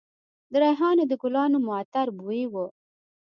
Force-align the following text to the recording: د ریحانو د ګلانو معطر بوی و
د 0.51 0.53
ریحانو 0.63 1.03
د 1.07 1.13
ګلانو 1.21 1.57
معطر 1.67 2.07
بوی 2.17 2.43
و 2.51 2.53